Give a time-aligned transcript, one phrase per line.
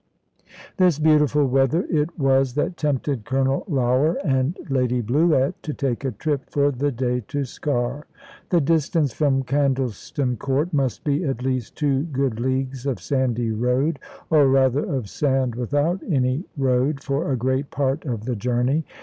[0.77, 6.09] This beautiful weather it was that tempted Colonel Lougher and Lady Bluett to take a
[6.09, 8.01] trip for the day to Sker.
[8.49, 13.99] The distance from Candleston Court must be at least two good leagues of sandy road,
[14.31, 18.83] or rather of sand without any road, for a great part of the journey.